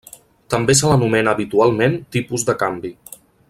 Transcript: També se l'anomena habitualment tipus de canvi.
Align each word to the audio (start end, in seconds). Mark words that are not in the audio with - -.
També 0.53 0.75
se 0.79 0.89
l'anomena 0.91 1.35
habitualment 1.37 2.01
tipus 2.17 2.47
de 2.49 2.57
canvi. 2.65 2.95